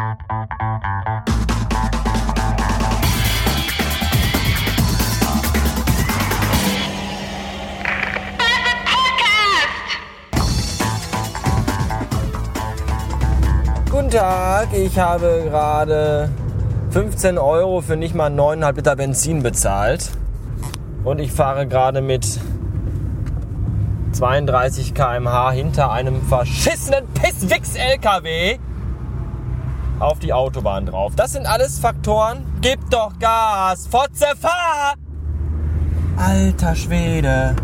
[0.00, 0.16] Guten
[14.10, 16.30] Tag, ich habe gerade
[16.92, 20.12] 15 Euro für nicht mal 9,5 Liter Benzin bezahlt.
[21.04, 22.40] Und ich fahre gerade mit
[24.12, 28.58] 32 km/h hinter einem verschissenen Pisswix-LKW
[30.00, 31.12] auf die Autobahn drauf.
[31.14, 32.44] Das sind alles Faktoren.
[32.60, 33.86] Gib doch Gas!
[33.86, 34.94] Fotze, fahr!
[36.16, 37.54] Alter Schwede.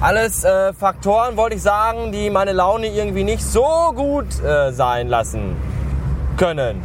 [0.00, 5.08] Alles äh, Faktoren, wollte ich sagen, die meine Laune irgendwie nicht so gut äh, sein
[5.08, 5.56] lassen
[6.36, 6.82] können.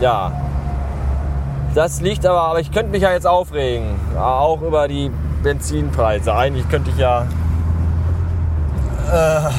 [0.00, 0.32] Ja.
[1.74, 3.96] Das liegt aber, aber ich könnte mich ja jetzt aufregen.
[4.18, 5.10] Auch über die
[5.42, 6.34] Benzinpreise.
[6.34, 7.26] Eigentlich könnte ich ja.
[9.10, 9.50] Äh,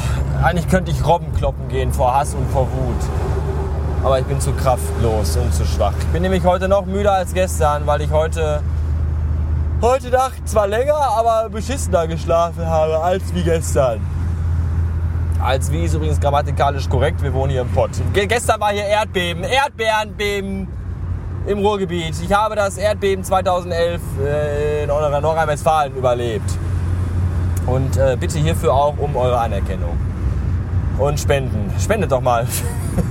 [0.46, 4.04] eigentlich könnte ich Robben kloppen gehen vor Hass und vor Wut.
[4.04, 5.94] Aber ich bin zu kraftlos und zu schwach.
[6.00, 8.62] Ich bin nämlich heute noch müder als gestern, weil ich heute
[9.82, 14.00] heute Nacht zwar länger, aber beschissener geschlafen habe als wie gestern.
[15.44, 17.90] Als wie ist übrigens grammatikalisch korrekt, wir wohnen hier im Pott.
[18.14, 20.68] Ge gestern war hier Erdbeben, Erdbeerenbeben
[21.48, 22.22] im Ruhrgebiet.
[22.24, 26.52] Ich habe das Erdbeben 2011 äh, in Nordrhein-Westfalen überlebt.
[27.66, 29.98] Und äh, bitte hierfür auch um eure Anerkennung.
[30.98, 31.74] Und spenden.
[31.80, 32.48] Spendet doch mal.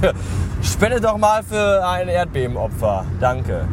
[0.63, 3.05] Spendet doch mal für ein Erdbebenopfer.
[3.21, 3.67] Danke.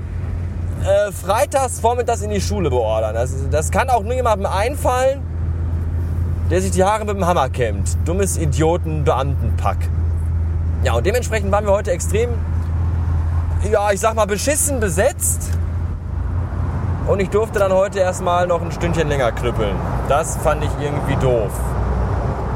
[0.84, 3.16] äh, freitags vormittags in die Schule beordern.
[3.16, 5.20] Das, das kann auch nur jemandem einfallen,
[6.50, 7.98] der sich die Haare mit dem Hammer kämmt.
[8.06, 9.90] Dummes Idioten-Beamtenpack.
[10.84, 12.30] Ja, und dementsprechend waren wir heute extrem,
[13.70, 15.50] ja, ich sag mal, beschissen besetzt.
[17.09, 19.75] Und ich durfte dann heute erstmal noch ein Stündchen länger knüppeln.
[20.08, 21.50] Das fand ich irgendwie doof.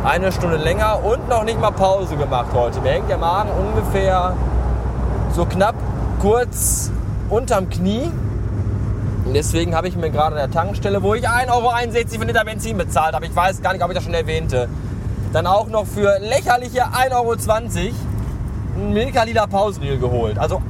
[0.03, 2.79] Eine Stunde länger und noch nicht mal Pause gemacht heute.
[2.81, 4.37] Mir hängt der Magen ungefähr
[5.31, 5.73] so knapp
[6.21, 6.91] kurz
[7.31, 8.11] unterm Knie.
[9.25, 11.71] Und deswegen habe ich mir gerade an der Tankstelle, wo ich 1,61 Euro
[12.19, 14.69] für Liter Benzin bezahlt habe, ich weiß gar nicht, ob ich das schon erwähnte,
[15.31, 17.35] dann auch noch für lächerliche 1,20 Euro
[18.75, 20.37] einen Milka Lila Pausriegel geholt.
[20.37, 20.61] Also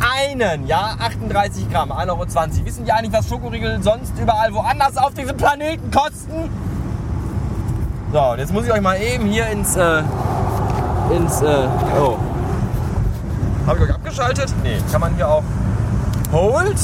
[0.00, 2.66] einen, ja, 38 Gramm, 1,20 Euro.
[2.66, 6.50] Wissen die eigentlich, was Schokoriegel sonst überall woanders auf diesem Planeten kosten?
[8.12, 10.02] So, und jetzt muss ich euch mal eben hier ins, äh,
[11.14, 11.68] ins, äh,
[12.00, 12.16] oh.
[13.66, 14.54] Habe ich euch abgeschaltet?
[14.62, 15.42] Nee, kann man hier auch
[16.32, 16.76] Hold.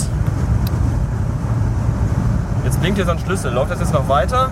[2.65, 3.53] Jetzt blinkt hier so ein Schlüssel.
[3.53, 4.51] Läuft das jetzt noch weiter?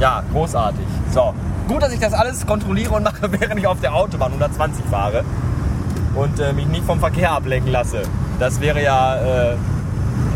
[0.00, 0.86] Ja, großartig.
[1.12, 1.32] So,
[1.68, 5.24] gut, dass ich das alles kontrolliere und mache, während ich auf der Autobahn 120 fahre
[6.16, 8.02] und äh, mich nicht vom Verkehr ablenken lasse.
[8.38, 9.56] Das wäre ja äh,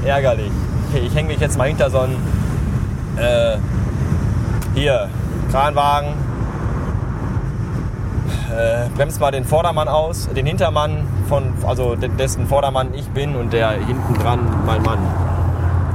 [0.06, 0.52] ärgerlich.
[0.88, 2.16] Okay, ich hänge mich jetzt mal hinter so einen
[3.16, 3.56] äh,
[4.74, 5.08] hier
[5.50, 6.08] Kranwagen.
[8.50, 13.52] Äh, bremst mal den Vordermann aus, den Hintermann von, also dessen Vordermann ich bin und
[13.52, 14.98] der hinten dran mein Mann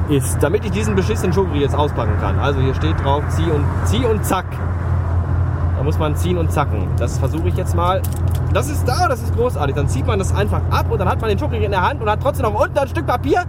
[0.10, 2.40] ist, damit ich diesen beschissenen Schokoriegel jetzt auspacken kann.
[2.40, 4.46] Also hier steht drauf, zieh und zieh und zack.
[5.78, 6.88] Da muss man ziehen und zacken.
[6.98, 8.02] Das versuche ich jetzt mal.
[8.56, 9.76] Das ist da, das ist großartig.
[9.76, 12.02] Dann zieht man das einfach ab und dann hat man den Schokoriegel in der Hand
[12.02, 13.44] und hat trotzdem noch unten ein Stück Papier,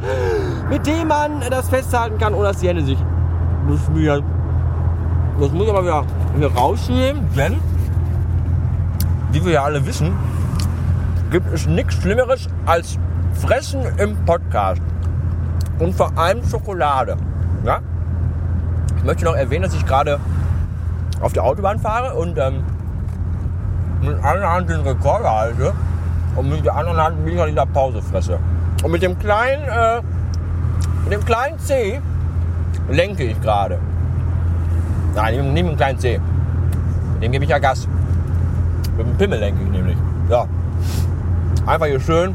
[0.68, 2.98] mit dem man das festhalten kann, ohne dass die Hände sich
[3.68, 4.24] beschmieren.
[5.38, 6.04] Das muss ich aber wieder
[6.36, 7.60] hier rausnehmen, denn,
[9.30, 10.12] wie wir ja alle wissen,
[11.30, 12.98] gibt es nichts Schlimmeres als
[13.34, 14.82] Fressen im Podcast.
[15.78, 17.16] Und vor allem Schokolade.
[17.64, 17.78] Ja?
[18.96, 20.18] Ich möchte noch erwähnen, dass ich gerade
[21.20, 22.64] auf der Autobahn fahre und ähm,
[24.06, 25.72] mit einer Hand den Rekorder halte
[26.36, 28.38] und mit der anderen Hand wieder in der Pause fresse.
[28.82, 30.00] Und mit dem kleinen äh,
[31.04, 32.00] Mit dem kleinen C
[32.88, 33.78] lenke ich gerade.
[35.14, 36.20] Nein, nicht mit dem kleinen C.
[37.14, 37.88] Mit dem gebe ich ja Gas.
[38.96, 39.96] Mit dem Pimmel lenke ich nämlich.
[40.28, 40.46] Ja.
[41.64, 42.34] Einfach hier schön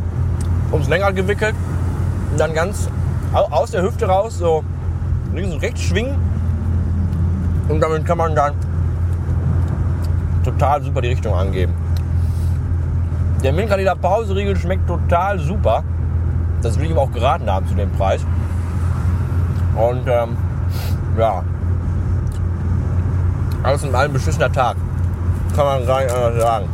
[0.71, 1.55] ums Lenkrad gewickelt
[2.31, 2.89] und dann ganz
[3.33, 4.63] aus der Hüfte raus so
[5.33, 6.15] links und rechts schwingen.
[7.69, 8.53] Und damit kann man dann
[10.43, 11.73] total super die Richtung angeben.
[13.43, 15.83] Der Milchkandidat Pauseriegel schmeckt total super.
[16.61, 18.21] Das will ich ihm auch geraten haben zu dem Preis.
[19.75, 20.37] Und ähm,
[21.17, 21.43] ja,
[23.63, 24.75] alles in allem beschissener Tag.
[25.55, 26.65] Kann man gar nicht anders sagen.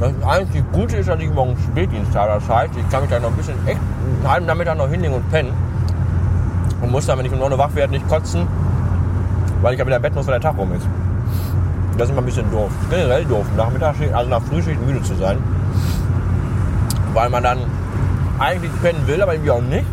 [0.00, 2.32] Das einzig Gute ist, dass ich morgen Spätdienst habe.
[2.32, 5.14] Das heißt, ich kann mich da noch ein bisschen echt einen halben Nachmittag noch hinlegen
[5.14, 5.52] und pennen.
[6.82, 8.46] Und muss dann, wenn ich um 9 Uhr wach werde, nicht kotzen,
[9.64, 10.86] weil ich ja wieder im Bett muss, wenn der Tag rum ist.
[11.96, 12.70] Das ist immer ein bisschen doof.
[12.90, 15.38] Generell doof, nach Mittagsschicht, also nach Frühschicht müde zu sein.
[17.14, 17.60] Weil man dann
[18.38, 19.86] eigentlich pennen will, aber irgendwie auch nicht.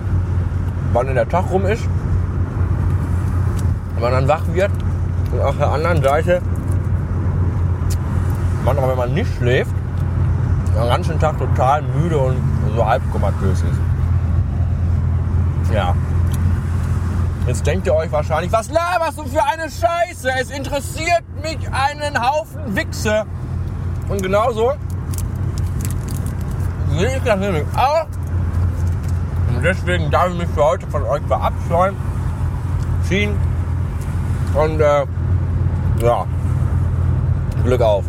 [0.92, 1.86] Weil dann der Tag rum ist.
[3.96, 4.72] Und man dann wach wird.
[5.32, 6.42] Und auf der anderen Seite,
[8.66, 9.72] manchmal, wenn man nicht schläft,
[10.76, 12.36] den ganzen Tag total müde und
[12.76, 13.80] so halbkomatös ist.
[15.74, 15.96] Ja.
[17.48, 20.30] Jetzt denkt ihr euch wahrscheinlich, was laberst du für eine Scheiße?
[20.40, 23.26] Es interessiert mich einen Haufen Wichse.
[24.10, 24.74] Und genauso
[26.92, 28.06] sehe ich das nämlich auch.
[29.56, 31.96] Und deswegen darf ich mich für heute von euch verabscheuen.
[33.08, 33.36] Ziehen.
[34.54, 35.06] Und äh,
[36.02, 36.26] ja,
[37.64, 38.06] Glück auf.